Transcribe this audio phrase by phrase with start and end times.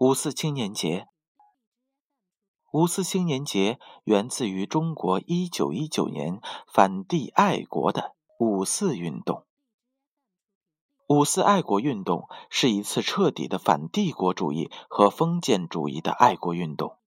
[0.00, 1.08] 五四青年节，
[2.70, 6.40] 五四青年节源自于中国一九一九年
[6.72, 9.44] 反帝爱国的五四运动。
[11.08, 16.98] 五四爱国运动是一次彻底的反帝国主义和封建主义的爱国运动，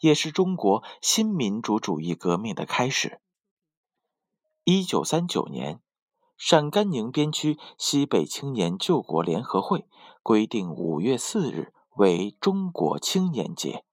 [0.00, 3.20] 也是中国新民主主义革命的开始。
[4.64, 5.82] 一九三九年，
[6.38, 9.86] 陕甘宁边区西北青年救国联合会
[10.22, 11.74] 规定五月四日。
[11.96, 13.84] 为中国青年节。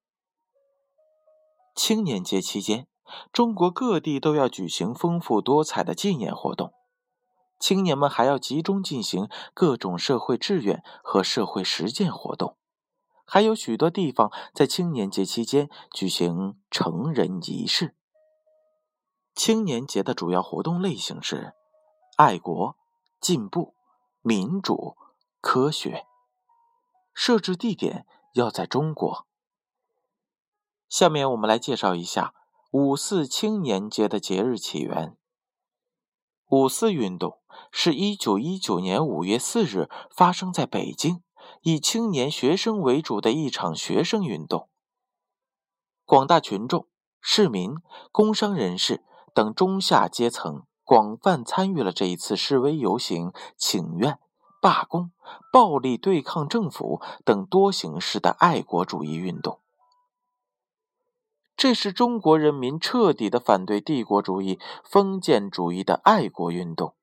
[1.74, 2.86] 青年节期间，
[3.32, 6.72] 中国各地都要举行丰富多彩的纪念活动，
[7.58, 12.56] 青年们还要集中进行各种社会志愿和社会实践活动，
[13.24, 17.94] 还有许多地方在青年节期间举行成人仪式。
[19.34, 21.54] 青年节的主要活动类型是
[22.16, 22.76] 爱国、
[23.20, 23.74] 进步、
[24.22, 24.96] 民主、
[25.40, 26.06] 科学。
[27.12, 29.26] 设置地点要在中国。
[30.88, 32.34] 下面我们来介绍一下
[32.72, 35.16] 五四青年节的节日起源。
[36.48, 37.38] 五四运动
[37.70, 41.22] 是一九一九年五月四日发生在北京，
[41.62, 44.68] 以青年学生为主的一场学生运动。
[46.04, 46.88] 广大群众、
[47.20, 47.76] 市民、
[48.10, 54.18] 工商人士等中下阶层广泛参与了这一次示威游行、请愿。
[54.60, 55.10] 罢工、
[55.50, 59.58] 暴力对抗政府等多形式的爱国主义运动，
[61.56, 66.94] 这是中国人民彻底的反对帝国主义、封建主义的爱国运动。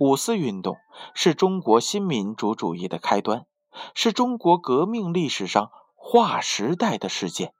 [0.00, 0.76] 五四运动
[1.14, 3.46] 是中国新民主主义的开端，
[3.94, 7.54] 是中国革命历史上划时代的事件，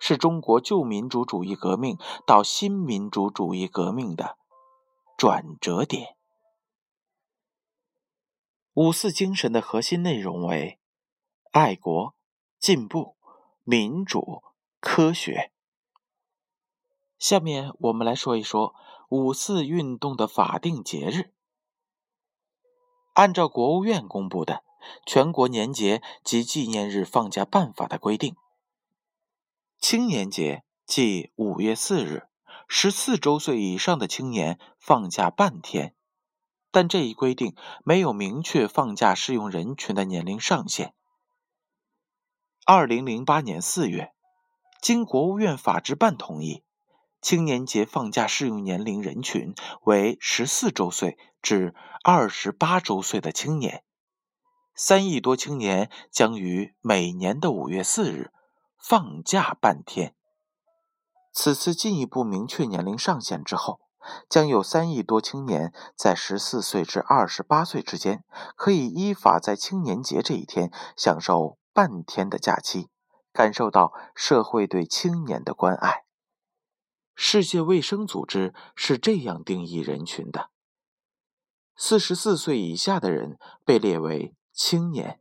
[0.00, 4.38] 是中国旧民主主义革命到新民主主义革命的
[5.18, 6.16] 转折点。
[8.74, 10.80] 五四精神的核心内容为
[11.52, 12.16] 爱国、
[12.58, 13.16] 进步、
[13.62, 14.42] 民主、
[14.80, 15.52] 科学。
[17.16, 18.74] 下面我们来说一说
[19.08, 21.32] 五四运动的法定节日。
[23.12, 24.54] 按照国务院公布的
[25.06, 28.34] 《全国年节及纪念日放假办法》的规定，
[29.78, 32.26] 青年节即五月四日，
[32.66, 35.94] 十四周岁以上的青年放假半天。
[36.74, 37.54] 但这一规定
[37.84, 40.92] 没有明确放假适用人群的年龄上限。
[42.66, 44.12] 二零零八年四月，
[44.82, 46.64] 经国务院法制办同意，
[47.22, 53.84] 青年节放假适用年龄人群为十四周岁至二十八周岁的青年。
[54.74, 58.32] 三亿多青年将于每年的五月四日
[58.76, 60.16] 放假半天。
[61.32, 63.83] 此次进一步明确年龄上限之后。
[64.28, 68.24] 将有三亿多青年在十四岁至二十八岁之间，
[68.56, 72.88] 可以依法在青年节这一天享受半天的假期，
[73.32, 76.04] 感受到社会对青年的关爱。
[77.14, 80.50] 世界卫生组织是这样定义人群的：
[81.76, 85.20] 四十四岁以下的人被列为青年，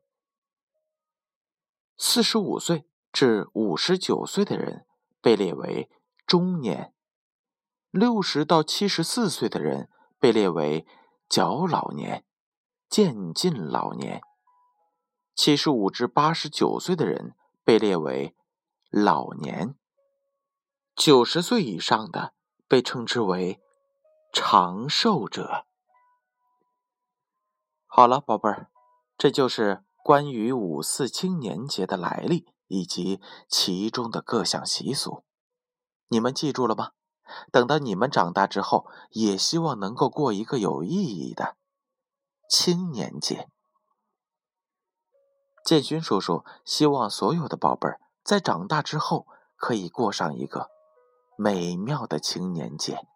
[1.97, 4.85] 四十五岁至五十九岁的人
[5.21, 5.89] 被列为
[6.25, 6.93] 中年。
[7.94, 9.88] 六十到七十四岁的人
[10.18, 10.88] 被列为
[11.30, 12.26] 较老年、
[12.90, 14.20] 渐进老年；
[15.36, 18.36] 七十五至八十九岁的人被列为
[18.90, 19.76] 老年；
[20.96, 22.34] 九十岁以上的
[22.68, 23.62] 被称之为
[24.34, 25.68] 长寿者。
[27.86, 28.72] 好了，宝贝儿，
[29.16, 35.24] 这就是关于五四青年节的来历以及其中的各项习俗，
[36.08, 36.94] 你们记住了吗？
[37.51, 41.55] 等到你们长大之后，也希望能够过一个有意义的
[42.49, 43.49] 青年节。
[45.66, 49.25] 建勋叔叔希望所有的宝贝儿在长大之后
[49.56, 50.69] 可以过上一个
[51.38, 53.07] 美妙的青年节。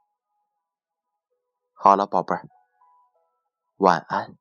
[1.74, 2.48] 好了，宝贝儿，
[3.78, 4.38] 晚安。